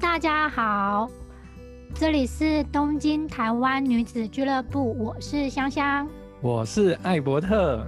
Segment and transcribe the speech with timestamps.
[0.00, 1.10] 大家好，
[1.92, 6.08] 这里是东京台湾女子俱乐部，我是香香，
[6.40, 7.84] 我是艾伯特。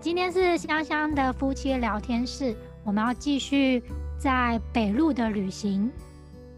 [0.00, 2.54] 今天是香香的夫妻聊天室，
[2.84, 3.82] 我们要继续
[4.16, 5.90] 在北路的旅行。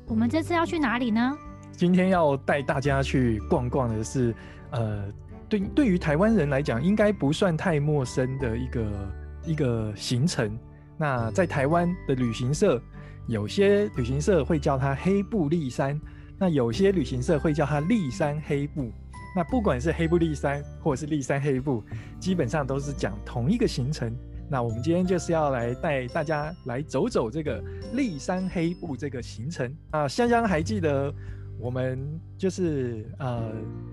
[0.06, 1.34] 我们这次要去哪里呢？
[1.72, 4.34] 今天要带大家去逛逛的是，
[4.72, 5.04] 呃，
[5.48, 9.12] 对对于台湾人来讲，应该不算太陌生的一个
[9.46, 10.58] 一个行程。
[10.98, 12.78] 那在台湾的旅行社。
[13.28, 16.00] 有些旅行社会叫它黑布立山，
[16.38, 18.90] 那有些旅行社会叫它立山黑布。
[19.36, 21.84] 那不管是黑布立山，或者是立山黑布，
[22.18, 24.16] 基本上都是讲同一个行程。
[24.48, 30.08] 那我们今天就是要来带大家来走走这个立山黑布这个行程啊。
[30.08, 31.14] 香香还记得
[31.60, 33.52] 我们就是呃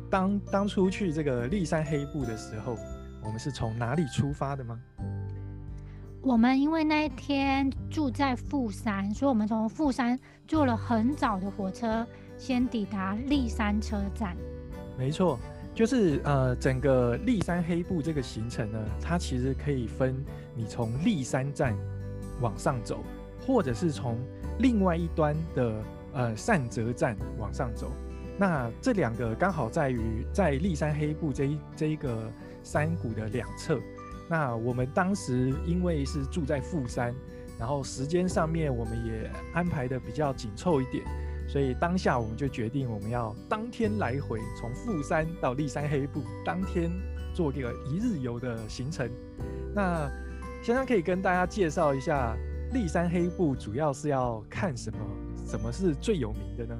[0.09, 2.77] 当当初去这个立山黑布的时候，
[3.21, 4.79] 我们是从哪里出发的吗？
[6.25, 12.03] 我们因为那一天住在富山，所以我们从富山坐了很早的火车，
[12.35, 14.35] 先抵达立山车站。
[14.97, 15.37] 没错，
[15.75, 20.15] 就是呃，整个立山黑布这个行程呢，它其实可以分
[20.55, 21.77] 你从立山站
[22.41, 23.03] 往上走，
[23.45, 24.17] 或者是从
[24.57, 27.91] 另外一端的呃善泽站往上走。
[28.35, 32.31] 那这两个刚好在于在立山黑布这一这一个
[32.63, 33.79] 山谷的两侧。
[34.27, 37.13] 那我们当时因为是住在富山，
[37.59, 41.05] 然后时间上面我们也安排的比较紧凑一点，
[41.47, 46.89] 所以当下我们就决定我们要当天来回，从富山到立山黑布，当天
[47.33, 49.09] 做这个一日游的行程。
[49.75, 50.09] 那
[50.63, 52.35] 先生可以跟大家介绍一下
[52.73, 54.99] 立山黑布主要是要看什么，
[55.45, 56.75] 什么是最有名的呢？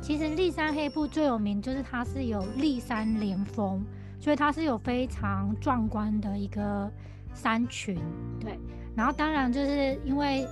[0.00, 3.84] 其实立山黑布最有名就是它是有立山连峰。
[4.20, 6.90] 所以它是有非常壮观的一个
[7.34, 7.96] 山群，
[8.40, 8.58] 对。
[8.96, 10.46] 然后当然就是因为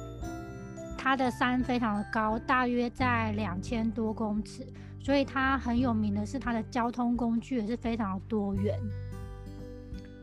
[0.96, 4.64] 它的山非常的高，大约在两千多公尺，
[5.00, 8.78] 所以它很有名的是它的交通工具也是非常多元。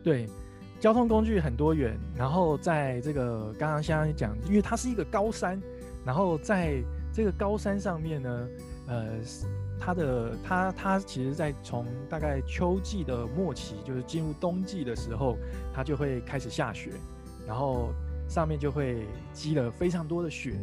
[0.01, 0.27] 对，
[0.79, 1.97] 交通工具很多元。
[2.15, 5.61] 然后在这个刚刚香香讲，因为它是一个高山，
[6.05, 6.81] 然后在
[7.13, 8.47] 这个高山上面呢，
[8.87, 9.19] 呃。
[9.85, 15.37] 它的它它其实，在从大概秋季的末期，就是进入冬季的时候，
[15.73, 16.91] 它就会开始下雪，
[17.45, 17.91] 然后
[18.29, 20.57] 上面就会积了非常多的雪，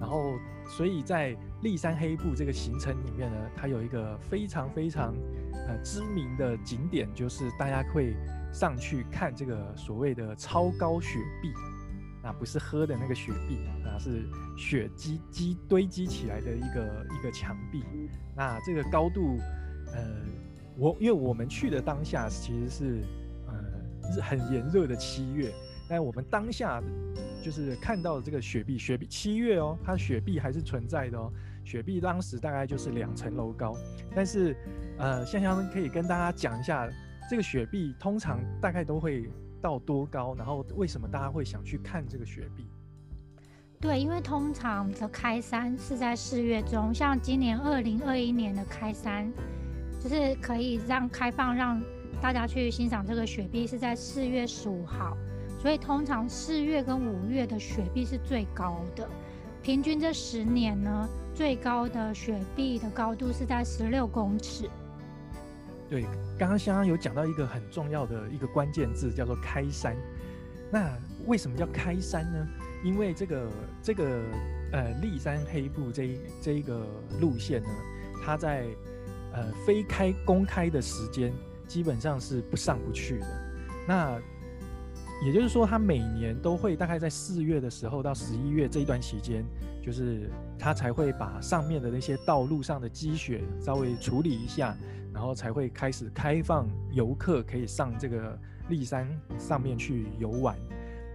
[0.00, 0.32] 然后
[0.66, 5.14] 所以在立山黑布这个行程里面呢，它有一个非常非常
[5.68, 8.16] 呃知名的景点，就是大家会
[8.52, 11.52] 上去看这个所谓的超高雪壁。
[12.24, 14.24] 那不是喝的那个雪碧，那是
[14.56, 17.84] 雪积积堆积起来的一个一个墙壁。
[18.34, 19.38] 那这个高度，
[19.92, 20.02] 呃，
[20.78, 23.02] 我因为我们去的当下其实是
[23.46, 25.52] 呃是很炎热的七月，
[25.86, 26.82] 但我们当下
[27.42, 31.30] 就是看到这个雪碧，雪碧七月哦，它雪碧还是存在的哦。
[31.62, 33.76] 雪碧当时大概就是两层楼高，
[34.14, 34.56] 但是
[34.96, 36.88] 呃，香香可以跟大家讲一下，
[37.28, 39.30] 这个雪碧通常大概都会。
[39.64, 40.34] 到多高？
[40.34, 42.66] 然后为什么大家会想去看这个雪碧？
[43.80, 49.32] 对，因为通常的开山是在四月中，像今年二零二一年的开山，
[50.02, 51.82] 就是可以让开放让
[52.20, 55.16] 大家去欣赏这个雪碧是在四月十五号，
[55.58, 59.08] 所以通常四月跟五月的雪碧是最高的。
[59.62, 64.68] 平均这十年呢，最高的雪碧的高度是在十六公尺。
[65.94, 66.02] 对，
[66.36, 69.96] 刚刚香香有讲到一个很重要的一个关键字，叫做开山。
[70.68, 70.90] 那
[71.28, 72.48] 为什么叫开山呢？
[72.82, 73.48] 因为这个
[73.80, 74.20] 这个
[74.72, 76.84] 呃立山黑布这一这一个
[77.20, 77.68] 路线呢，
[78.24, 78.66] 它在
[79.34, 81.32] 呃非开公开的时间
[81.68, 83.26] 基本上是不上不去的。
[83.86, 84.20] 那
[85.24, 89.44] 也就是说，他每年都会大概在四月的时候到十一月这一段期间，
[89.82, 94.76] 就是他才会把上面的那些道路上的积雪稍微处理一下。
[95.14, 98.36] 然后才会开始开放游客可以上这个
[98.68, 99.08] 立山
[99.38, 100.58] 上面去游玩。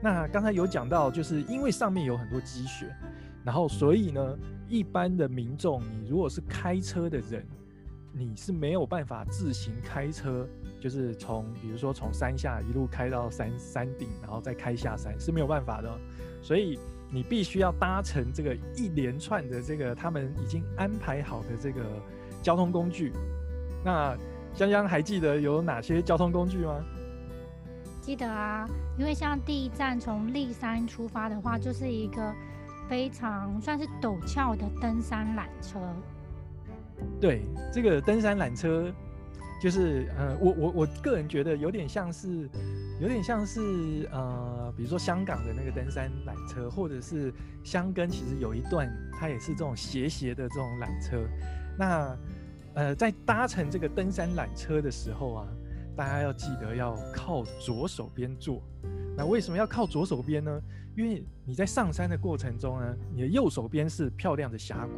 [0.01, 2.95] 那刚才有讲到，就是因为上面有很多积雪，
[3.43, 4.39] 然后所以呢，
[4.69, 7.45] 一般的民众，你如果是开车的人，
[8.13, 10.47] 你是没有办法自行开车，
[10.79, 15.99] 就是从比如说从山下一路开到山山顶，然后再开下山是没有办法的。
[16.41, 16.79] 所以
[17.11, 21.83] 你必须要搭乘这个一连串的这个他们已经安排好的这个
[22.41, 23.11] 交通工具。
[23.83, 24.17] 那
[24.53, 26.83] 香香还记得有哪些交通工具吗？
[28.01, 28.67] 记得啊，
[28.97, 32.33] 因为像第一站从立山出发的话，就是一个
[32.87, 35.79] 非常算是陡峭的登山缆车。
[37.21, 38.91] 对，这个登山缆车
[39.61, 42.49] 就是呃，我我我个人觉得有点像是
[43.01, 47.33] 有点像是呃，比如说香港的那个登山缆车，或者是
[47.63, 48.89] 香根，其实有一段
[49.19, 51.21] 它也是这种斜斜的这种缆车。
[51.77, 52.17] 那
[52.75, 55.47] 呃，在搭乘这个登山缆车的时候啊，
[55.95, 58.63] 大家要记得要靠左手边坐。
[59.19, 60.61] 那为什么要靠左手边呢？
[60.95, 64.93] 因为你在上山的过程中呢，你的右手边是漂亮的峡谷。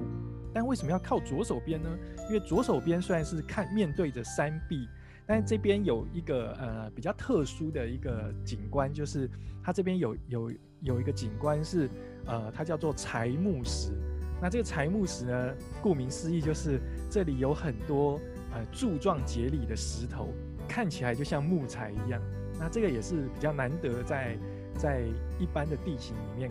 [0.53, 1.89] 但为什么要靠左手边呢？
[2.27, 4.87] 因为左手边虽然是看面对着山壁，
[5.25, 9.27] 但这边有一个呃比较特殊的一个景观，就是
[9.63, 10.51] 它这边有有
[10.81, 11.89] 有一个景观是
[12.27, 13.91] 呃它叫做柴木石。
[14.39, 16.79] 那这个柴木石呢，顾名思义就是
[17.09, 18.19] 这里有很多
[18.53, 20.29] 呃柱状节理的石头，
[20.67, 22.21] 看起来就像木材一样。
[22.61, 24.37] 那这个也是比较难得在
[24.77, 25.01] 在
[25.37, 26.49] 一般的地形里面。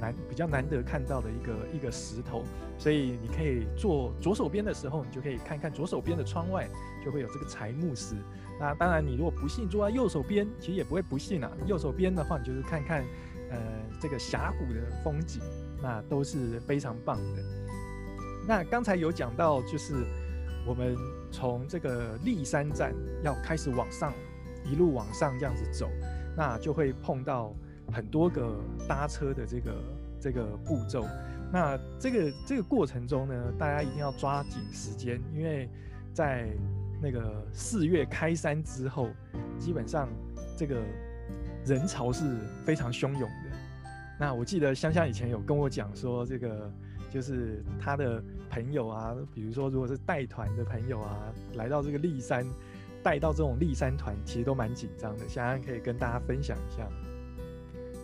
[0.00, 2.42] 难比较难得看到的一个一个石头，
[2.78, 6.66] 所以你可以坐左手边的时候，你就可以看看左手边的窗外，
[7.04, 8.14] 就会有这个柴木石。
[8.58, 11.52] 那当然，你如果不信坐在右手边，其实也不会不信啊。
[11.66, 13.04] 右手边的话，你就是看看
[13.50, 13.58] 呃
[14.00, 15.42] 这个峡谷的风景，
[15.82, 17.42] 那都是非常棒的。
[18.48, 19.92] 那刚才有讲到，就是
[20.66, 20.96] 我们
[21.30, 24.14] 从这个立山站要开始往上，
[24.70, 25.90] 一路往上这样子走，
[26.36, 27.54] 那就会碰到。
[27.92, 28.54] 很多个
[28.88, 29.74] 搭车的这个
[30.20, 31.04] 这个步骤，
[31.52, 35.68] 那这个这个过程中呢，大家一定要抓紧时间，因为
[36.14, 36.46] 在
[37.02, 39.08] 那个四月开山之后，
[39.58, 40.08] 基本上
[40.56, 40.80] 这个
[41.66, 42.24] 人潮是
[42.64, 43.50] 非常汹涌的。
[44.20, 46.72] 那我记得香香以前有跟我讲说，这个
[47.10, 52.46] 就是他的朋友啊，比如说如果是带团的朋友啊，来到这个立山，
[53.02, 55.28] 带到这种立山团，其实都蛮紧张的。
[55.28, 56.86] 想想可以跟大家分享一下。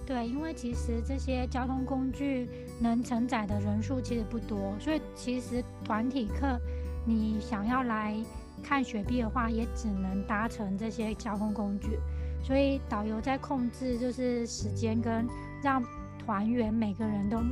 [0.07, 2.49] 对，因为其实这些交通工具
[2.81, 6.59] 能承载的人数其实不多，所以其实团体客
[7.05, 8.17] 你想要来
[8.63, 11.99] 看雪碧的话，也只能搭乘这些交通工具。
[12.45, 15.27] 所以导游在控制就是时间跟
[15.61, 15.83] 让
[16.25, 17.43] 团员每个人都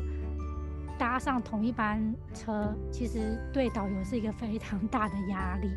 [0.96, 5.68] 搭上同一班车，其实对导游是一个非常大的压力。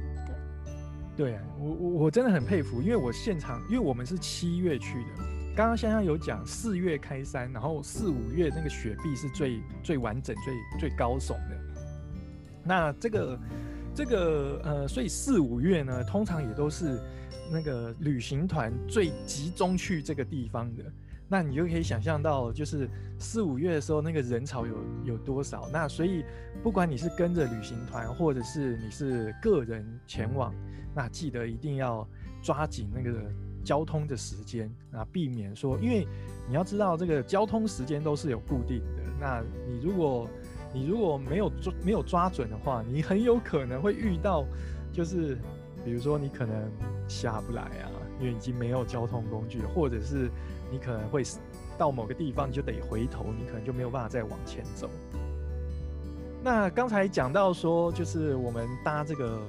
[1.17, 5.23] 对，我我我真的很佩服，因为我现场，因为我们是七月去的。
[5.55, 11.59] 刚刚香香有讲四月开山，然后四五月那个雪碧是最最完整、最最高耸的。
[12.63, 13.39] 那这个
[13.95, 17.01] 这个呃，所以四五月呢，通常也都是
[17.51, 20.83] 那个旅行团最集中去这个地方的。
[21.27, 22.89] 那你就可以想象到，就是
[23.19, 25.67] 四五月的时候那个人潮有有多少。
[25.71, 26.23] 那所以
[26.63, 30.53] 不管你是跟着旅行团，或者是你是个人前往，
[30.95, 32.07] 那记得一定要
[32.41, 33.19] 抓紧那个。
[33.63, 36.07] 交通的时间啊，避免说，因为
[36.47, 39.03] 你要知道这个交通时间都是有固定的。
[39.19, 40.29] 那你如果
[40.73, 44.45] 你如果没有抓没有抓准的话，你很有可能会遇到，
[44.93, 45.37] 就是
[45.83, 46.71] 比如说你可能
[47.09, 47.91] 下不来啊，
[48.21, 50.31] 因为已经没有交通工具，或者是
[50.71, 51.23] 你可能会
[51.77, 54.89] 到某个地方你就得回头，你可能就没有办法再往前走。
[56.43, 59.39] 那刚才讲到说，就是我们搭这个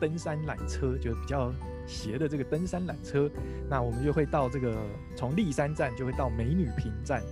[0.00, 1.52] 登山缆车，就是比较。
[1.90, 3.30] 斜的这个登山缆车，
[3.66, 4.76] 那我们就会到这个
[5.16, 7.22] 从立山站就会到美女坪站。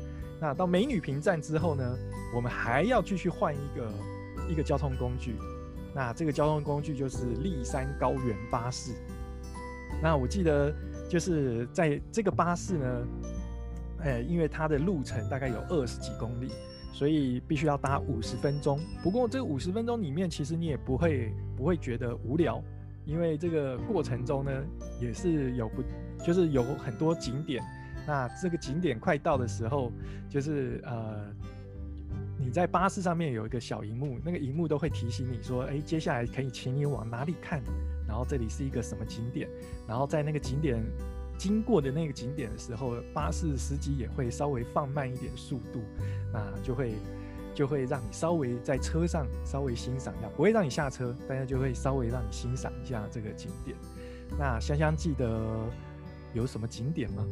[0.40, 1.94] 那到美女坪站之后呢，
[2.34, 3.93] 我们还要继续换一个
[4.49, 5.37] 一个交通工具。
[5.94, 8.93] 那这个交通工具就是立山高原巴士。
[10.02, 10.75] 那我记得
[11.08, 13.06] 就是在这个巴士呢，
[14.00, 16.50] 呃，因为它的路程大概有二十几公里，
[16.92, 18.80] 所以必须要搭五十分钟。
[19.02, 22.62] 不过这五十分钟里面，其实你也不会不会觉得无聊。
[23.04, 24.50] 因为这个过程中呢，
[25.00, 25.80] 也是有不，
[26.25, 27.62] 就是有很多景点。
[28.04, 29.92] 那这个景点快到的时候，
[30.28, 31.32] 就是呃，
[32.36, 37.62] 你在巴士上面有一个小荧幕，那个荧幕都会提醒你说，哎，接下来可以请你往哪里看，
[38.06, 39.48] 然后这里是一个什么景点。
[39.86, 40.82] 然后在那个景点
[41.38, 45.80] 经过的那个景点的时候，巴士司机也会稍微放慢一点速度，
[46.32, 46.94] 那就会。
[47.56, 53.75] 就会让你稍微在车上稍微欣赏一下，不会让你下车，大家就会稍微让你欣赏一下这个景点。
[54.38, 55.66] 那香香记得
[56.34, 57.26] 有什么景点吗？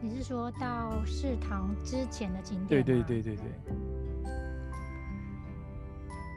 [0.00, 2.68] 你是说到市塘之前的景点？
[2.68, 3.44] 对对对对对，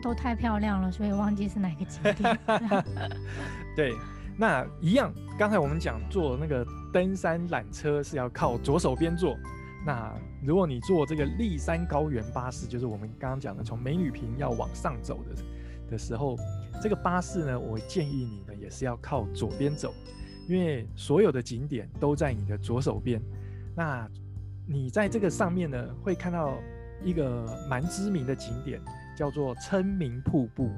[0.05, 2.39] 都太漂亮了，所以忘记是哪个景点。
[3.75, 3.91] 对，
[4.37, 9.35] 那一样，刚才我们讲坐那个登山缆车是要靠左手边坐。
[9.83, 15.43] 那如果你坐这个立山高原巴士，就是我们刚刚讲的从美女坪要往上走的
[15.89, 16.37] 的时候，
[16.79, 19.91] 这个巴士呢，我建议你呢也是要靠左边走，
[20.47, 23.19] 因为所有的景点都在你的左手边。
[23.75, 24.07] 那
[24.67, 26.53] 你在这个上面呢，会看到
[27.03, 28.79] 一个蛮知名的景点，
[29.15, 30.69] 叫做称名瀑布。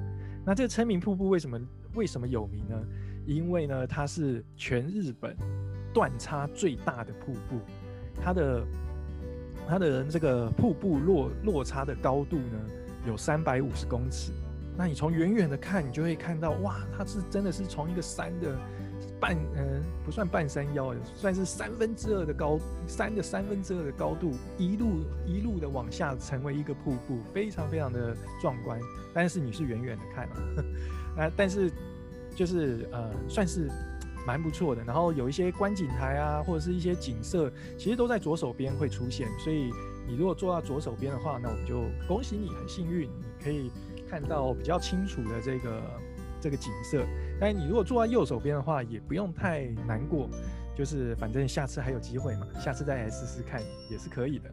[0.45, 1.59] 那这个称名瀑布为什么
[1.95, 2.75] 为什么有名呢？
[3.25, 5.35] 因为呢，它是全日本。
[5.93, 7.59] 断差最大的瀑布，
[8.21, 8.67] 它的
[9.67, 12.59] 它的这个瀑布落落差的高度呢
[13.07, 14.31] 有三百五十公尺。
[14.77, 18.55] 那你从远远的看，你就会看到，哇，它是真的是从一个山的
[19.19, 28.79] 半，嗯，不算半山腰，算是三分之二的高山的三分之二的高度，一路一路的往下成为一个瀑布，非常非常的壮观。
[29.13, 30.33] 但是你是远远的看啊，
[31.15, 31.71] 那 但是
[32.35, 33.69] 就是呃，算是
[34.25, 34.83] 蛮不错的。
[34.83, 39.27] 然后有一些观景台啊，或者是一些景色，其实都在左手边会出现。
[39.39, 39.71] 所以
[40.07, 43.71] 你如果坐到左手边的话，那我们就恭喜你，很幸运，你可以。
[44.09, 45.83] 看到比较清楚的这个
[46.47, 47.05] 这个景色，
[47.41, 50.29] 但你如果坐在右手边的话，也不用太难过，
[50.73, 53.61] 就是反正下次还有机会嘛，下次再来试试看
[53.91, 54.49] 也是可以的。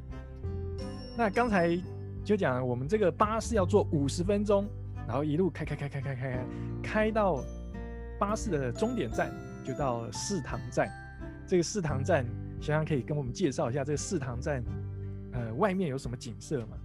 [1.16, 1.80] 那刚才
[2.24, 4.66] 就讲我们这个巴士要坐五十分钟，
[5.06, 6.46] 然后一路开开开开开开开，
[6.82, 7.44] 开到
[8.18, 9.32] 巴士的终点站
[9.62, 10.90] 就到四塘站。
[11.46, 12.26] 这个四塘站，
[12.60, 14.64] 想想可以跟我们介绍一下这个四塘站，
[15.32, 16.76] 呃，外面有什么景色吗？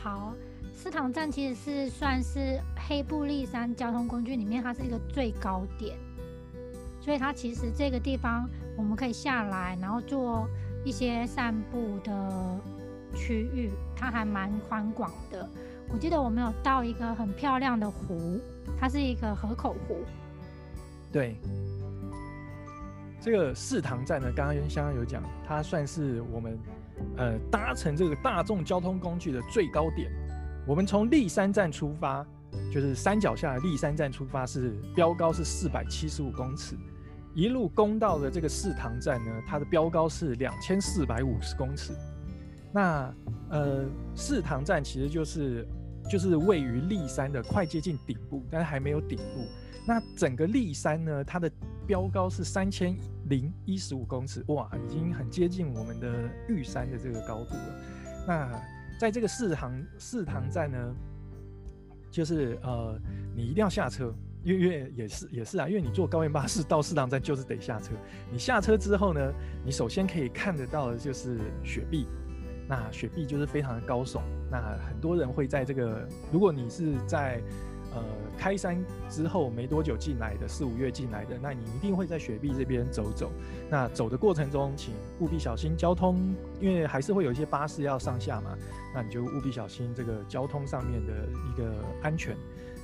[0.00, 0.32] 好。
[0.74, 5.96] 四塘站其实是算是黑布利山交通工具里面，它是一个最高点，
[7.00, 10.46] 所以它其实这个地方我们可以下来，然后做
[10.84, 12.60] 一些散步的
[13.14, 15.48] 区域，它还蛮宽广的。
[15.88, 18.38] 我记得我们有到一个很漂亮的湖，
[18.78, 20.02] 它是一个河口湖。
[21.10, 21.36] 对，
[23.20, 26.58] 这个四塘站呢，刚刚香香有讲，它算是我们
[27.16, 30.10] 呃搭乘这个大众交通工具的最高点。
[30.66, 32.26] 我们从立山站出发，
[32.72, 36.74] 就是山脚下的立山站出发，是标高是四百七十五公尺，
[37.34, 41.92] 一路攻到了这个四塘站呢，它的标高是两千四百五十公尺。
[42.72, 43.14] 那
[43.50, 43.84] 呃，
[44.16, 45.66] 四塘站其实就是
[46.10, 49.46] 就是位于立山的快接近顶部，但是还没有顶部。
[49.86, 51.50] 那整个立山呢，它的
[51.86, 52.96] 标高是三千
[53.28, 56.10] 零一十五公尺，哇，已经很接近我们的
[56.48, 57.74] 玉山的这个高度了。
[58.26, 58.62] 那
[58.98, 60.94] 在这个四塘四塘站呢，
[62.10, 62.98] 就是呃，
[63.34, 67.92] 你一定要下车，因为因为也是也是啊，因为你坐高原巴士到四塘站就是得下车。
[68.32, 69.32] 你下车之后呢，
[69.64, 72.06] 你首先可以看得到的就是雪碧，
[72.68, 74.20] 那雪碧就是非常的高耸。
[74.50, 77.42] 那很多人会在这个，如果你是在。
[77.94, 78.02] 呃，
[78.36, 83.30] 开山之后没多久进来的，四五月进来的，那你一定会在雪碧这边走走。
[83.70, 88.58] 那走的过程中，请务必小心交通，因为还是会有一些巴士要上下嘛。
[88.92, 91.12] 那你就务必小心这个交通上面的
[91.52, 91.72] 一个
[92.02, 92.36] 安全。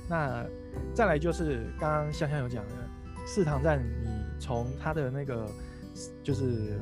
[0.09, 0.45] 那
[0.93, 2.73] 再来就是刚刚香香有讲的，
[3.25, 5.45] 四塘站，你从它的那个
[6.23, 6.79] 就是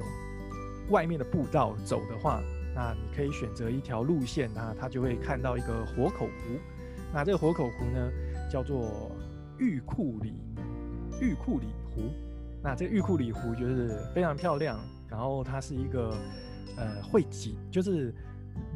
[0.90, 2.42] 外面的步道走的话，
[2.76, 6.60] 那你可以选择一条路线，那它就会看到一个活口湖。
[7.14, 8.12] 那这个活口湖呢，
[8.50, 9.12] 叫做
[9.58, 10.34] 玉库里
[11.22, 12.04] 玉库里湖。
[12.62, 16.14] 那这个玉库里湖就是非常漂亮，然后它是一个
[16.78, 18.14] 呃会结，就是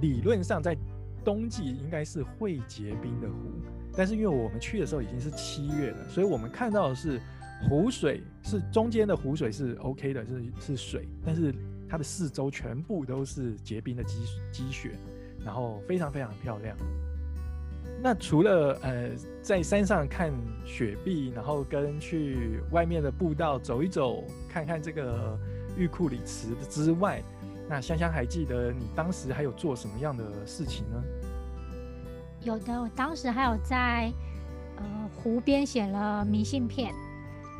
[0.01, 0.75] 理论上在
[1.23, 3.35] 冬季应该是会结冰的湖，
[3.95, 7.19] 但是因为我们去的时候已经是七月了，所以我们看到的是
[7.69, 11.53] 湖水是中间的湖水是 OK 的，是是水，但是
[11.89, 14.91] 它的四周全部都是结冰的积积雪，
[15.43, 16.75] 然后非常非常漂亮。
[18.01, 20.33] 那除了呃在山上看
[20.65, 25.39] 雪碧，然后跟去外面的步道走一走，看看这个
[25.77, 27.21] 玉库里池之外，
[27.69, 31.01] 那香香还记得你当时还有做什么样的事情呢？
[32.41, 34.11] 有的，我当时还有在
[34.75, 36.93] 呃湖边写了明信片，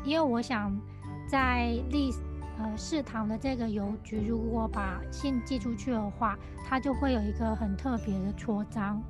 [0.04, 0.78] 因为我想
[1.26, 2.12] 在历
[2.58, 9.02] 呃市塘的这个邮局，如果把信寄出去的话，它就会有一个很特别的戳章。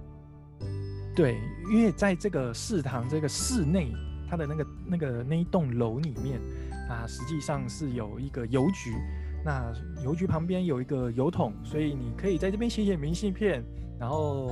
[1.14, 1.38] 对，
[1.70, 3.92] 因为在这个市堂这个室内，
[4.28, 6.40] 它的那个那个那一栋楼里面
[6.88, 8.92] 啊，实际上是有一个邮局。
[9.44, 13.62] 那邮局旁边有一个邮筒，所以你可以在这边写写明信片，
[13.98, 14.50] 然后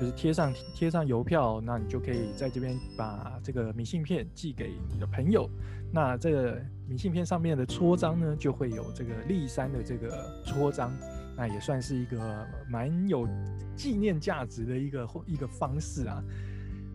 [0.00, 5.48] 就是贴上贴上邮票，那你就可以在这边把这个明信片寄给你的朋友。
[5.92, 10.90] 那这个明信片上面的戳章呢，就会有这个立山的这个戳章。
[11.36, 13.26] 那也算是一个蛮有
[13.74, 16.22] 纪念价值的一个一个方式啊。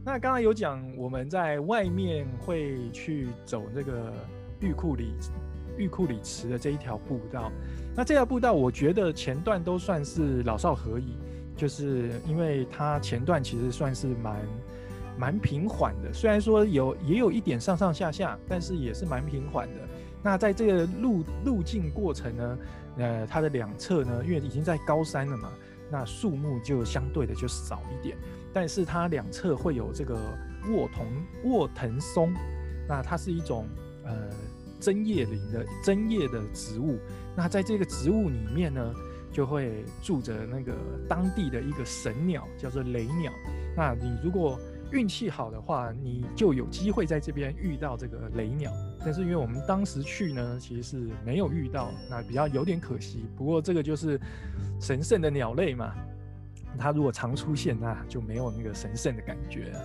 [0.06, 4.14] 那刚才有讲我们在外面会去走这个
[4.62, 5.14] 玉库里
[5.78, 7.52] 玉库里池的这一条步道。
[7.96, 11.18] 那这条步道我觉得前段都算是老少合宜，
[11.56, 14.40] 就是因为它前段其实算是蛮
[15.18, 19.82] 蛮平缓的，虽然说有也有一点上上下下，但是也是蛮平缓的。
[20.24, 22.58] 那在这个路路径过程呢？
[22.98, 25.52] 呃，它的两侧呢，因为已经在高山了嘛，
[25.92, 28.18] 那树木就相对的就少一点，
[28.54, 30.16] 但是它两侧会有这个
[30.70, 31.06] 卧桐
[31.44, 32.34] 卧藤松，
[32.88, 33.68] 那它是一种
[34.04, 34.30] 呃
[34.80, 36.98] 针叶林的针叶的植物。
[37.36, 38.94] 那在这个植物里面呢，
[39.32, 40.74] 就会住着那个
[41.08, 43.32] 当地的一个神鸟，叫做雷鸟。
[43.76, 44.60] 那你如果
[44.92, 48.72] 运气好的话，你就有机会在这边遇到这个雷鸟。
[49.00, 53.26] 但是因为我们当时去呢，其实是没有遇到，那比较有点可惜。
[53.36, 54.20] 不过这个就是
[54.80, 55.94] 神圣的鸟类嘛，
[56.78, 59.82] 它如果常出现，那就没有那个神圣的感觉了。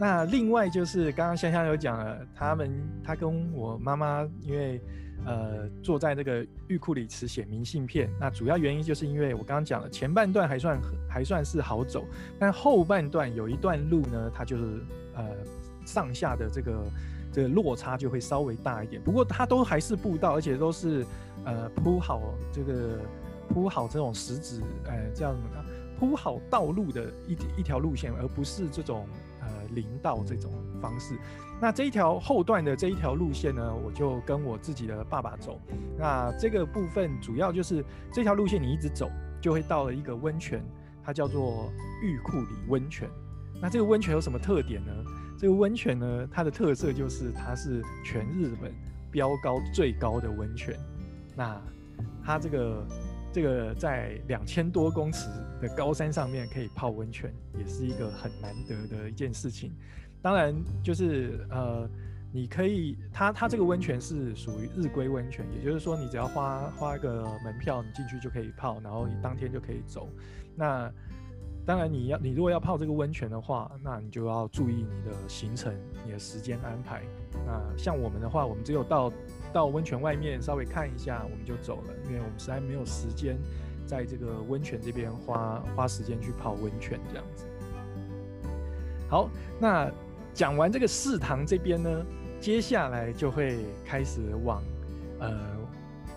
[0.00, 2.72] 那另外就是刚刚香香有讲了，他们
[3.04, 4.80] 他跟我妈妈因为。
[5.26, 12.06] 呃，坐在那个玉库里池写明信片，那主要原因就是因为我刚刚讲了，前半段还算还算是好走，
[12.38, 14.62] 但后半段有一段路呢，它就是
[15.14, 15.22] 呃
[15.84, 16.72] 上下的这个
[17.30, 19.02] 这个落差就会稍微大一点。
[19.02, 21.04] 不过它都还是步道，而且都是
[21.44, 22.98] 呃铺好这个
[23.50, 25.36] 铺好这种石子，呃这样
[25.98, 29.06] 铺好道路的一一条路线，而不是这种。
[29.74, 31.18] 林道这种方式，
[31.60, 35.60] 那这一条后段的这一条路线呢，我就跟我自己的爸爸走。
[35.98, 39.10] 那这个部分主要就是这条路线，你一直走
[39.40, 40.64] 就会到了一个温泉，
[41.04, 41.70] 它叫做
[42.02, 43.08] 玉库里温泉。
[43.60, 44.92] 那这个温泉有什么特点呢？
[45.38, 48.72] 这个温泉呢，它的特色就是它是全日本
[49.10, 50.74] 标高最高的温泉。
[51.36, 51.60] 那
[52.24, 52.86] 它这个。
[53.32, 55.28] 这个在两千多公尺
[55.60, 59.72] 的高山上面可以泡温泉，也是一个很难得的一件事情。
[60.20, 61.88] 当然，就是呃，
[62.32, 70.08] 你可以，它它这个温泉是属于日归温泉，也就是说，你只要花花个门票，你进去就可以泡，然后你当天就可以走。
[70.56, 70.92] 那
[71.64, 75.72] 当然，你要你如果要泡这个温泉的话，那你就要注意你的行程、
[76.04, 77.02] 你的时间安排。
[77.46, 79.12] 那像我们的话，我们只有到。
[79.52, 83.36] 到温泉外面稍微看一下，我们就走了，因为我们实在没有时间
[83.86, 87.44] 在这个温泉这边花花时间去泡温泉这样子。
[89.08, 89.28] 好，
[89.58, 89.90] 那
[90.32, 92.06] 讲完这个四堂这边呢，
[92.40, 94.62] 接下来就会开始往
[95.18, 95.56] 呃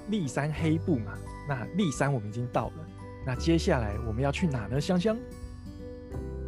[0.10, 1.14] 立山黑部嘛。
[1.50, 2.88] 那立山我们已经到了，
[3.26, 4.80] 那接下来我们要去哪呢？
[4.80, 5.18] 香香？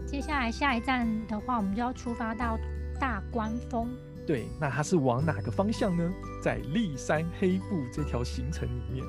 [0.05, 2.57] 接下来下一站的话，我们就要出发到
[2.99, 3.89] 大关峰。
[4.25, 6.11] 对，那它是往哪个方向呢？
[6.41, 9.05] 在立山黑部这条行程里面，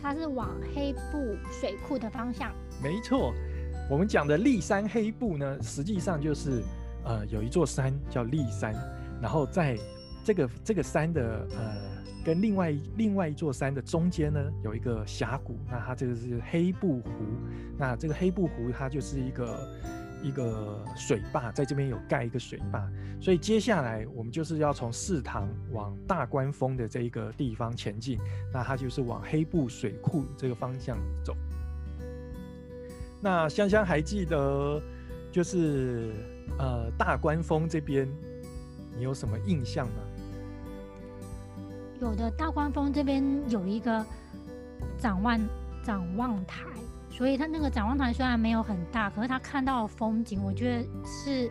[0.00, 2.50] 它是往黑部水库的方向。
[2.82, 3.34] 没错，
[3.90, 6.62] 我们讲的立山黑部呢，实际上就是
[7.04, 8.74] 呃有一座山叫立山，
[9.20, 9.76] 然后在
[10.24, 11.76] 这个这个山的呃
[12.24, 17.10] 跟另外另外一座山的中间呢有一个峡谷，那它这个是黑布湖，
[17.76, 19.68] 那这个黑布湖它就是一个。
[20.22, 22.88] 一个水坝在这边有盖一个水坝，
[23.20, 28.18] 所以接下来我们就是要从四塘往大关峰的这一个地方前进，
[28.52, 31.34] 那它就是往黑布水库这个方向走。
[33.20, 34.80] 那香香还记得，
[35.30, 36.12] 就是
[36.58, 38.08] 呃大关峰这边，
[38.96, 39.94] 你有什么印象吗？
[42.00, 44.04] 有的，大关峰这边有一个
[44.98, 45.40] 展望
[45.84, 46.64] 展望台。
[47.22, 51.48] 所以它那个展望台虽然没有很大，可是它看到的风景，我觉得是，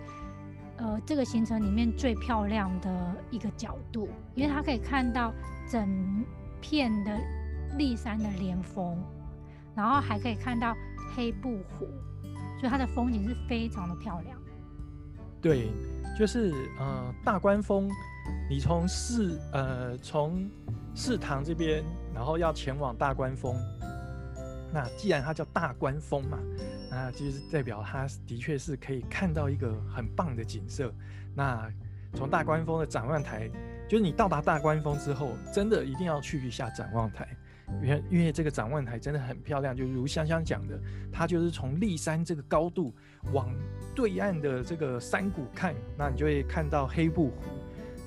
[0.75, 5.33] 呃，这个行程里面最漂亮的一个角度，因为它可以看到
[5.69, 6.25] 整
[6.59, 7.17] 片的
[7.77, 9.01] 立山的连峰，
[9.73, 10.75] 然后还可以看到
[11.15, 11.87] 黑布湖，
[12.59, 14.37] 所以它的风景是非常的漂亮。
[15.41, 15.69] 对，
[16.19, 17.89] 就是呃大关峰，
[18.49, 20.51] 你从四呃从
[20.93, 21.81] 四塘这边，
[22.13, 23.55] 然后要前往大关峰。
[24.73, 26.39] 那既然它叫大观峰嘛，
[26.89, 30.93] 那就是代表它的确是可以看到一个很棒的景色。
[31.35, 31.69] 那
[32.13, 33.49] 从大观峰的展望台，
[33.89, 37.27] 就是你到达大观峰之后，真的一定要去一下展望台，
[37.81, 39.75] 因为因为这个展望台真的很漂亮。
[39.75, 40.79] 就如香香讲的，
[41.11, 42.95] 它就是从立山这个高度
[43.33, 43.53] 往
[43.93, 47.43] 对岸的这个山谷看，那你就会看到黑布湖，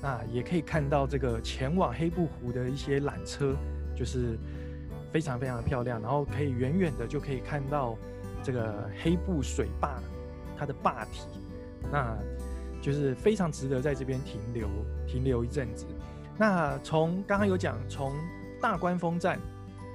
[0.01, 3.55] 那也可以看到这个前往黑布湖的一些缆车，
[3.95, 4.39] 就是。
[5.15, 7.97] 非常非常的漂亮，然后可以远远的就可以看到
[8.43, 9.97] 这个黑布水坝
[10.57, 11.21] 它的坝体，
[11.89, 12.17] 那
[12.81, 14.67] 就是非常值得在这边停留
[15.07, 15.85] 停留一阵子。
[16.37, 18.11] 那从刚刚有讲，从
[18.61, 19.39] 大关峰站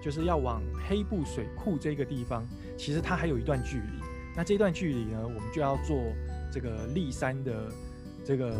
[0.02, 2.42] 就是要往黑布水库这个地方，
[2.78, 4.00] 其实它还有一段距离。
[4.34, 5.98] 那这段距离呢，我们就要坐
[6.50, 7.68] 这个立山的
[8.24, 8.54] 这个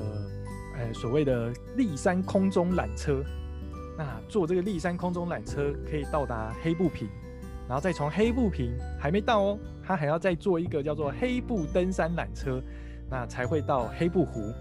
[0.76, 3.24] 呃所谓的立山空中缆车。
[4.00, 7.06] 那坐这个立山空中缆车可以到达黑布坪，
[7.68, 12.62] 然后再从黑布坪还没到哦，它还要再坐一个叫做黑布登山缆车，
[13.10, 14.54] 那才会到黑布湖。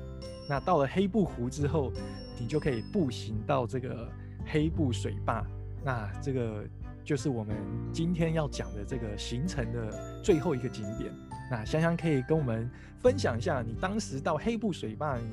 [0.49, 1.89] 那到了黑布湖之后，
[2.37, 4.11] 你就可以步行到这个
[4.45, 5.41] 黑布水坝。
[5.85, 6.65] 那这个
[7.05, 7.55] 就是我们
[7.93, 11.13] 今天要讲的这个行程的最后一个景点。
[11.49, 12.69] 那香香可以跟我们
[13.01, 15.23] 分享一下，你当时到黑布水坝，你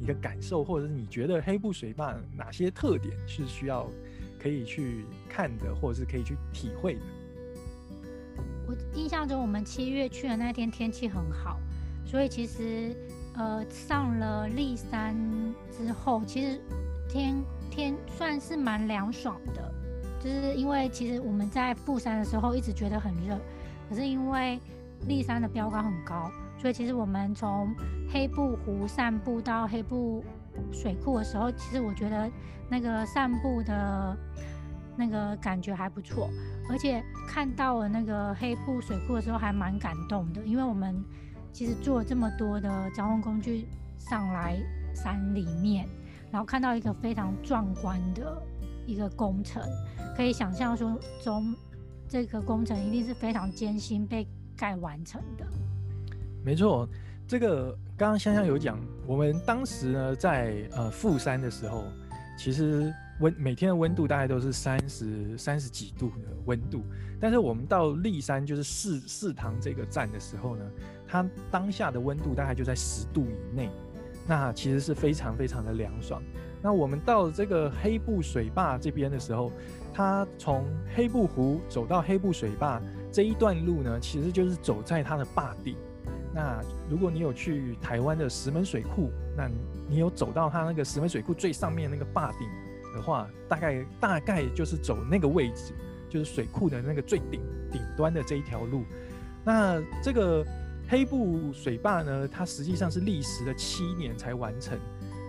[0.00, 3.86] 你的感受，或者是你觉得黑布水坝哪些特点是需要
[4.42, 7.00] 可以去看的，或者是可以去体会的？
[8.66, 11.60] 我印象中，我们七月去的那天天气很好，
[12.06, 12.96] 所以其实
[13.34, 15.14] 呃上了立山
[15.70, 16.58] 之后，其实
[17.06, 19.74] 天天算是蛮凉爽的，
[20.18, 23.38] 就是因为其实我们在富山的时候一直觉得很热，
[23.90, 24.58] 可是因为
[25.06, 26.30] 立山的标高很高，
[26.60, 27.74] 所以其实我们从
[28.12, 30.22] 黑布湖散步到黑布
[30.70, 32.30] 水库的时候，其实我觉得
[32.68, 34.14] 那个散步的
[34.94, 36.28] 那个感觉还不错。
[36.68, 41.02] 而且看到了那个黑布水库的时候，还蛮感动的，因为我们
[41.50, 44.58] 其实坐这么多的交通工具上来
[44.94, 45.88] 山里面，
[46.30, 48.40] 然后看到一个非常壮观的
[48.86, 49.62] 一个工程，
[50.14, 51.54] 可以想象说中
[52.06, 55.46] 这个工程一定是非常艰辛被盖完成的。
[56.44, 56.88] 没错，
[57.26, 61.84] 这个刚刚香香有讲，我们当时呢在呃富山的时候，
[62.38, 62.92] 其实。
[63.20, 66.82] 温每天的温度大概都是三十三十几度的温度，
[67.20, 70.64] 但是我们到立山就是四四塘这个站的时候呢，
[71.06, 73.68] 它当下的温度大概就在十度以内，
[74.26, 76.22] 那其实是非常非常的凉爽。
[76.62, 79.52] 那我们到这个黑布水坝这边的时候，
[79.92, 82.80] 它从黑布湖走到黑布水坝
[83.12, 85.76] 这一段路呢，其实就是走在它的坝顶。
[86.34, 89.48] 那如果你有去台湾的石门水库，那
[89.88, 92.48] 你有走到它那个石门水库最上面那个坝顶。
[92.92, 95.72] 的话，大概大概就是走那个位置，
[96.08, 97.40] 就是水库的那个最顶
[97.70, 98.82] 顶端的这一条路。
[99.44, 100.44] 那这个
[100.88, 104.76] 黑布水坝呢，它实际上是历时了七年才完成。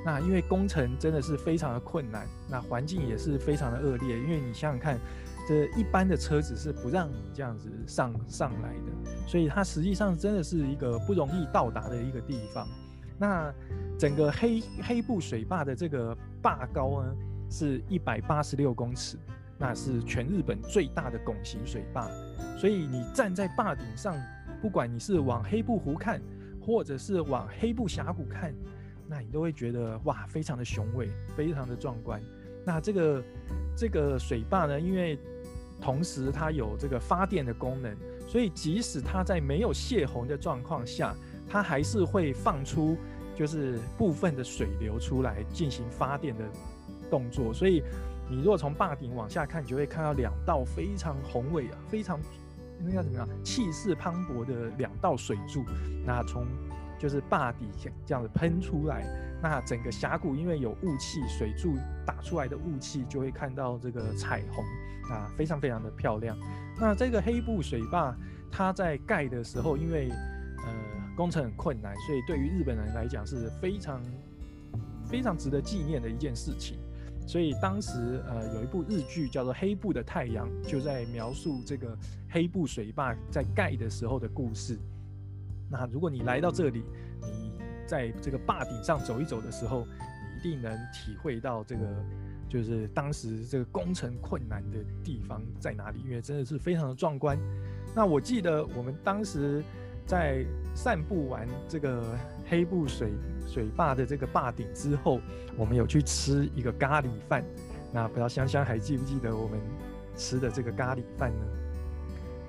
[0.03, 4.17] 那因为工程真的是非常的困难，那环境也是非常的恶劣。
[4.17, 4.99] 因为你想想看，
[5.51, 12.65] 这一般的车子是不让你这样子上上来的，所以它实际上真的是一个不容易到达的一个地方。
[13.19, 13.53] 那
[13.99, 17.13] 整个黑黑布水坝的这个坝高呢？
[17.49, 19.17] 是一百八十六公尺，
[19.57, 22.09] 那是全日本最大的拱形水坝。
[22.57, 24.15] 所以你站在坝顶上，
[24.61, 26.21] 不管你是往黑布湖看，
[26.61, 28.55] 或者是往黑布峡谷看，
[29.05, 32.21] 那你都会觉得哇，非常的雄伟，非常的壮观。
[32.65, 33.23] 那这个
[33.75, 35.19] 这个水坝呢，因为
[35.82, 37.94] 同时它有这个发电的功能，
[38.28, 41.13] 所以即使它在没有泄洪的状况下，
[41.50, 42.96] 它还是会放出
[43.36, 46.44] 就是部分的水流出来进行发电的。
[47.10, 47.84] 动作，所以
[48.30, 52.17] 你如果从坝顶往下看，你就会看到两道非常宏伟啊，非常
[52.82, 55.65] 那叫怎么样，气势磅礴的两道水柱。
[56.06, 56.48] 那从
[57.01, 57.65] 就是坝底
[58.05, 59.03] 这样子喷出来，
[59.41, 61.73] 那整个峡谷因为有雾气，水柱
[62.05, 64.63] 打出来的雾气就会看到这个彩虹
[65.09, 66.37] 啊，非常非常的漂亮。
[66.79, 68.15] 那这个黑布水坝，
[68.51, 70.67] 它在盖的时候，因为呃
[71.17, 73.99] 工程很困难，所以对于日本人来讲是非常
[75.03, 76.77] 非常值得纪念的一件事情。
[77.27, 81.97] 所以当时，呃，有一部日剧叫做《黑布的太阳》，就在描述这个
[82.29, 84.77] 黑布水坝在盖的时候的故事。
[85.71, 86.84] 那如果你来到这里，
[87.21, 87.51] 你
[87.88, 91.81] 在这个坝顶上走一走的时候，你一定能体会到这个，
[92.49, 97.39] 就是当时这个工程困难的地方在哪里，因为真的是非常的壮观。
[97.95, 99.63] 那我记得我们当时
[100.05, 102.03] 在散步完这个。
[102.49, 103.13] 黑布水
[103.47, 105.21] 水坝的这个坝顶之后，
[105.55, 107.41] 我们有去吃一个咖喱饭。
[107.93, 109.57] 那不知道香香还记不记得我们
[110.17, 111.45] 吃的这个咖喱饭呢？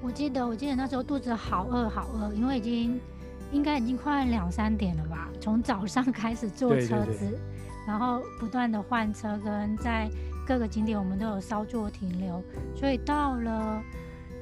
[0.02, 3.00] 我记得，我记得那时候肚子好饿好饿，因为已经
[3.52, 5.28] 应该已经快两三点了吧。
[5.40, 7.38] 从早上开始坐车子，
[7.86, 10.10] 然后不断的换车，跟在
[10.46, 12.42] 各个景点我们都有稍作停留，
[12.74, 13.82] 所以到了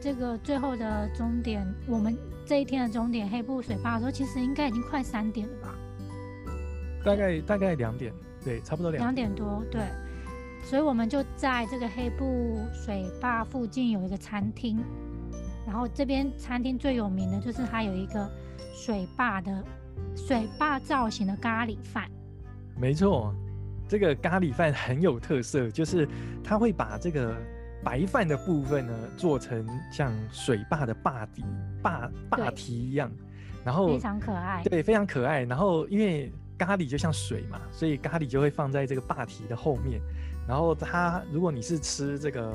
[0.00, 2.16] 这个最后的终点，我们。
[2.46, 5.74] 这一天的终点黑布水坝的时候，其实应该已经快三点了吧？
[7.04, 9.82] 大概大概两点，对，差不多两两点多，对。
[10.64, 14.82] 所以我们就在这个黑布水坝附近有一个餐厅，
[15.64, 18.28] 然后这边餐厅最有名的就是它有一个
[18.80, 19.62] 水坝的
[20.16, 22.10] 水坝造型的咖喱饭。
[22.78, 23.34] 没错，
[23.86, 26.08] 这个咖喱饭很有特色，就是
[26.42, 27.36] 它会把这个。
[27.82, 31.42] 白饭的部分呢，做成像水坝的坝底、
[31.82, 33.10] 坝坝堤一样，
[33.64, 34.62] 然后非常可爱。
[34.64, 35.44] 对，非常可爱。
[35.44, 39.98] 然后因为咖喱就像水嘛，所以咖喱就会放在这个坝堤的后面。
[40.46, 42.52] 然后它，如果你是吃这个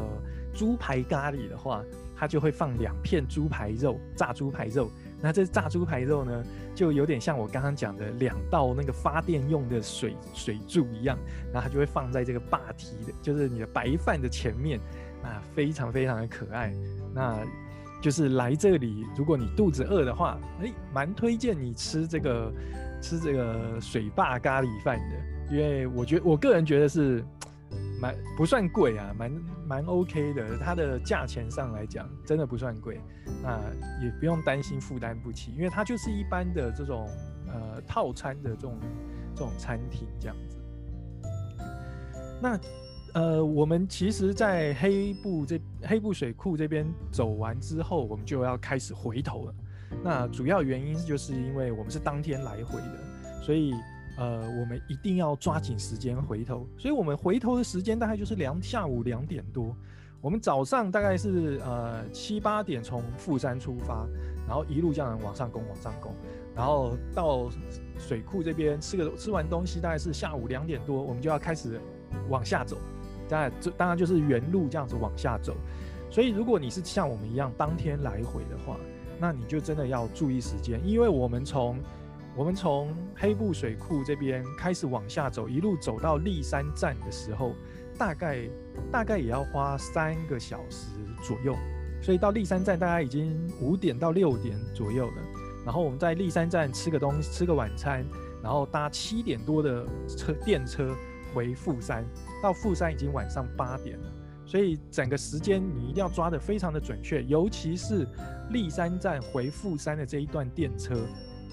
[0.53, 1.81] 猪排咖喱的话，
[2.15, 4.91] 它就会放两片猪排肉，炸猪排肉。
[5.21, 11.17] 那这炸猪排肉呢，就有点像我刚刚讲的两道那个发电用的水水柱一样，
[11.51, 14.79] 然后它就会放在这个坝堤的，就是你的白饭的前面。
[15.23, 16.71] 啊，非常非常的可爱。
[17.11, 17.43] 那
[17.99, 22.53] 就是来这里，如果你肚子饿的话，哎，蛮推荐你吃这个
[23.01, 27.25] 吃这个水坝咖喱饭的，因为我觉我个人觉得是
[27.99, 29.31] 蛮不算贵啊，蛮
[29.67, 30.57] 蛮 OK 的。
[30.57, 32.99] 它的价钱上来讲，真的不算贵，
[33.41, 33.59] 那
[34.03, 37.07] 也不用担心负担不起，因为它就是一般的这种
[37.47, 38.77] 呃套餐的这种
[39.33, 40.57] 这种餐厅这样子。
[42.41, 42.59] 那
[43.13, 49.55] 呃，我们其实，在黑布这黑布水库这边走完之后，我们就要开始回头了。
[50.03, 53.73] 那主要原因就是因为我们是当天来回的，所以
[54.17, 56.67] 呃，我们一定要抓紧时间回头。
[56.77, 59.75] 所以我们回头的时间大概就是两下午两点多。
[60.21, 64.07] 我们早上大概是呃七八点从富山出发，
[64.47, 66.11] 然后一路这样往上攻，往上攻，
[66.55, 67.47] 然后到
[67.99, 71.79] 水库这边吃个吃完东西，大概是下午两点多，我们就要开始
[72.27, 72.77] 往下走。
[73.29, 75.55] 当然，这当然就是原路这样子往下走。
[76.09, 78.77] 所以，如果你是像我们一样当天来回的话，
[79.19, 81.77] 那你就真的要注意时间，因为我们从
[82.37, 87.55] 我们从黑布水库这边开始往下走，一路走到立山站的时候，
[87.97, 88.49] 大概
[88.91, 90.87] 大概也要花三个小时
[91.23, 91.55] 左右。
[92.01, 95.23] 所以到立山站大概已经五点到六点左右了。
[95.65, 98.05] 然后我们在立山站吃个东西，吃个晚餐，
[98.43, 100.93] 然后搭七点多的车电车
[101.33, 102.05] 回富山。
[102.43, 104.05] 到富山已经晚上八点了，
[104.45, 108.05] 所以整个时间你一定要抓得非常的准确，尤其是
[108.51, 110.95] 立山站回富山的这一段电车，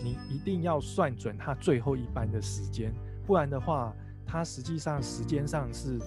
[0.02, 2.92] 你一定要算准它最后一班的时间，
[3.26, 5.98] 不然的话，它实际上时间上是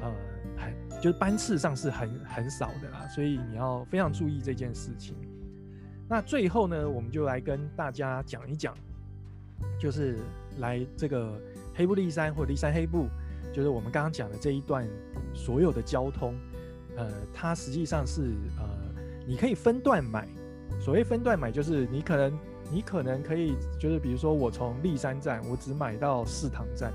[0.00, 0.12] 呃
[0.56, 5.16] 很就是班次上是很很少的啦，所以你要非常注意这件事情。
[6.08, 8.74] 那最后呢，我们就来跟大家讲一讲，
[9.80, 10.18] 就是
[10.58, 11.40] 来这个
[11.74, 13.08] 黑布立山或立山黑布。
[13.52, 14.84] 就是我们刚刚讲的这一段
[15.32, 16.34] 所有的交通，
[16.96, 18.66] 呃，它实际上是呃，
[19.28, 20.26] 你可以分段买。
[20.80, 22.36] 所谓分段买，就是你可能
[22.72, 26.92] 你可能可以，就是比如说我从立山站，我只买到四塘站，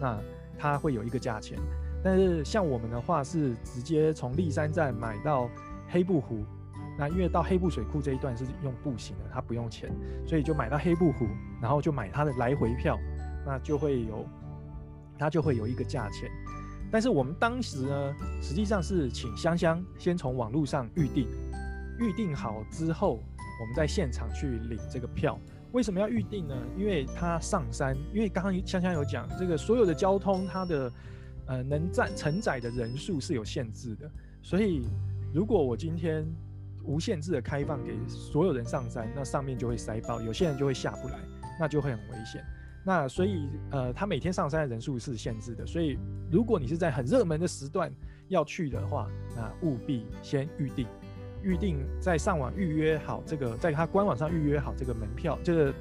[0.00, 0.18] 那
[0.58, 1.58] 它会有一个价钱。
[2.02, 5.50] 但是像我们的话，是直接从立山站买到
[5.88, 6.44] 黑布湖，
[6.98, 9.90] 那因为到黑布水库这一段是用步行的，它不用钱，
[10.26, 11.26] 所以就买到黑布湖，
[11.60, 12.98] 然后就买它的来回票，
[13.44, 14.26] 那就会有。
[15.20, 16.30] 它就会有一个价钱，
[16.92, 21.26] 但是我们当时呢，实际上是请香香先从网络上预定，
[21.98, 23.20] 预定好之后，
[23.60, 25.38] 我们在现场去领这个票。
[25.72, 26.56] 为什么要预定呢？
[26.78, 30.92] 因为它上山，因为刚刚香香有讲，这个所有的交通它的
[31.46, 34.10] 呃能载承载的人数是有限制的，
[34.42, 34.86] 所以
[35.34, 36.26] 如果我今天
[36.84, 41.18] 无限制的开放给所有人上山，那上面就会塞爆，有些人就会下不来，
[41.60, 42.42] 那就会很危险。
[42.82, 45.98] 那所以，呃，他每天上山的人数是限制的，所以
[46.32, 47.92] 如果你是在很热门的时段
[48.28, 50.86] 要去的话，那务必先预定，
[51.42, 55.74] 预定在上网预约好这个，在他官网上预约好这个门票，这个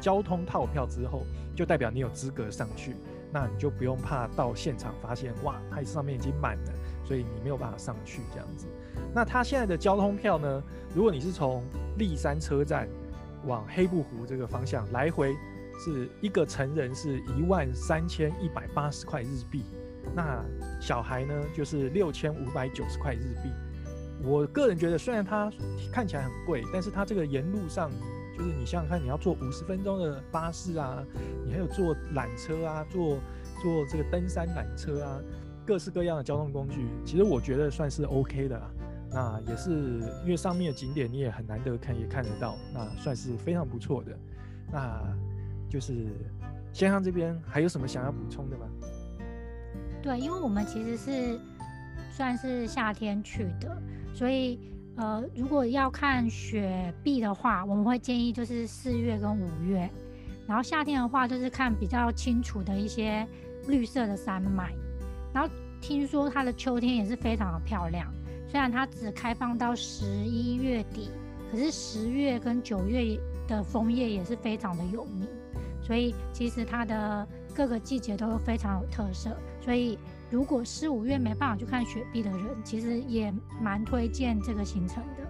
[0.00, 2.94] 交通套票之后，就代表你有资格上去，
[3.32, 6.72] 那你就不用怕到现场发现哇，它上面已经满了，
[7.04, 8.66] 所以你没有办法上去这样子。
[9.14, 10.62] 那他现在的交通票呢？
[10.94, 11.62] 如果你是从
[11.98, 12.88] 立山车站
[13.46, 15.34] 往黑布湖这个方向来回。
[15.78, 19.62] 是一个成人是一万三千一百八十块日币，
[20.14, 20.42] 那
[20.80, 23.50] 小孩呢就是六千五百九十块日币。
[24.22, 25.50] 我个人觉得，虽然它
[25.92, 27.90] 看起来很贵，但是它这个沿路上，
[28.36, 31.04] 就是你想想看，你要坐五十分钟的巴士啊，
[31.44, 33.18] 你还有坐缆车啊，坐
[33.62, 35.20] 坐这个登山缆车啊，
[35.66, 38.70] 各式各样的交通工具，其实我觉得算是 OK 的啦。
[39.10, 39.70] 那也是
[40.24, 44.18] 因为上面的景点你也很难得看，也看得到，那算是非常不错的。
[44.72, 45.02] 那。
[45.68, 45.92] 就是
[46.72, 48.66] 先生这边还有什么想要补充的吗？
[50.00, 51.40] 对，因为我们其实是
[52.16, 53.76] 算是夏天去的，
[54.14, 54.58] 所以
[54.96, 59.86] 呃，如果要看雪碧的话，我们会建议就是四月跟五月，
[60.46, 63.28] 然后夏天的话就是看比较清楚的一些
[63.68, 64.72] 绿色的山脉，
[65.34, 68.10] 然后听说它的秋天也是非常的漂亮，
[68.48, 71.10] 虽然它只开放到十一月底，
[71.52, 75.28] 可是十月跟九月的枫叶也是非常的有名。
[75.82, 79.96] 所以其实它的各个季节都非常有特色，所以
[80.30, 85.22] 如果四五月没办法去看雪碧的人，其实也蛮推荐这个行程的。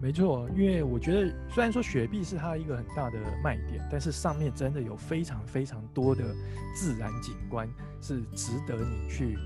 [0.00, 6.24] 没错，因为我觉得虽然说雪碧是它一个很大的卖点，但是上面真的有非常非常多的
[6.74, 7.68] 自然景观
[8.00, 9.36] 是值得你去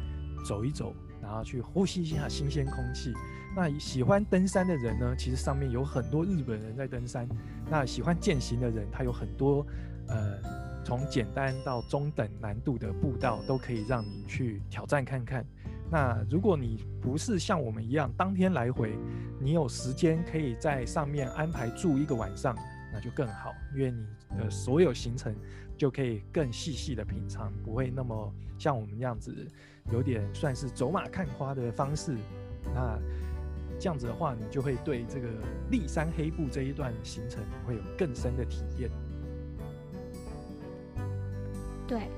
[0.46, 3.12] 走一走，然后去呼吸一下新鲜空气。
[3.57, 7.29] 那喜欢登山的人呢，其实上面有很多日本人在登山。
[7.68, 9.66] 那喜欢健行的人，他有很多。
[10.07, 10.38] 呃，
[10.85, 15.44] 从简单到中等难度的步道都可以让你去挑战看看。
[15.90, 18.97] 那如果你不是像我们一样当天来回，
[19.40, 22.55] 你有时间可以在上面安排住一个晚上，
[22.92, 25.35] 那就更好，因为你的所有行程
[25.77, 29.35] 就可以更细细的品尝，不会那么像我们这样子，
[29.92, 32.16] 有点算是走马看花的方式。
[32.75, 32.99] 那
[33.79, 35.29] 这样子的话，你就会对这个
[35.70, 38.90] 立山黑部这一段行程会有更深的体验。
[41.94, 42.09] 对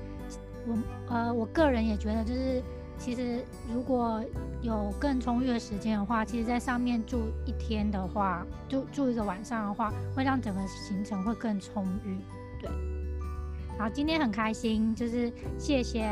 [0.65, 0.77] 我，
[1.13, 2.63] 呃，我个人也觉得，就是
[2.97, 4.23] 其实如果
[4.63, 12.17] 有更充裕的时间的话，其实在上面住一天的话，住住一个晚上的话，会让整个行程会更充裕。
[12.59, 12.71] 对，
[13.77, 16.09] 然后今天很开心，就是谢谢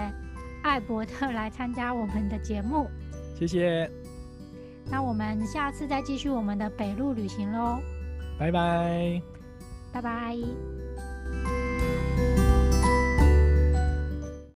[0.62, 2.88] 艾伯特来参加我们的节目，
[3.40, 3.90] 谢谢。
[4.92, 7.80] 那我们下次再继续我们的北路旅行喽，
[8.38, 9.20] 拜拜，
[9.92, 10.85] 拜拜。